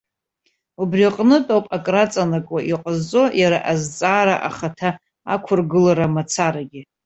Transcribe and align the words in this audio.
Убри 0.81 1.01
аҟнытә 1.09 1.51
ауп 1.53 1.65
акраҵанакуа 1.77 2.59
иҟазҵо 2.71 3.23
иара 3.41 3.59
азҵаара 3.71 4.35
ахаҭа 4.49 4.89
ақәыргылара 5.33 6.07
мацарагьы. 6.13 6.81